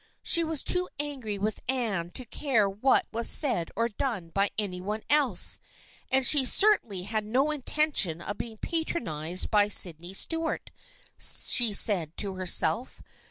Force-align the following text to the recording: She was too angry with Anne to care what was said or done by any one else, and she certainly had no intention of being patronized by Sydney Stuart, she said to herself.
She 0.23 0.43
was 0.43 0.63
too 0.63 0.89
angry 0.97 1.37
with 1.37 1.59
Anne 1.69 2.09
to 2.15 2.25
care 2.25 2.67
what 2.67 3.05
was 3.11 3.29
said 3.29 3.69
or 3.75 3.87
done 3.87 4.29
by 4.29 4.49
any 4.57 4.81
one 4.81 5.03
else, 5.11 5.59
and 6.09 6.25
she 6.25 6.43
certainly 6.43 7.03
had 7.03 7.23
no 7.23 7.51
intention 7.51 8.19
of 8.19 8.39
being 8.39 8.57
patronized 8.57 9.51
by 9.51 9.67
Sydney 9.67 10.15
Stuart, 10.15 10.71
she 11.19 11.71
said 11.71 12.17
to 12.17 12.33
herself. 12.33 13.03